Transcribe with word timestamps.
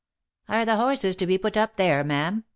"Are 0.49 0.65
the 0.65 0.77
horses 0.77 1.15
to 1.17 1.27
be 1.27 1.37
put 1.37 1.55
up 1.55 1.77
there, 1.77 2.03
ma'am?" 2.03 2.45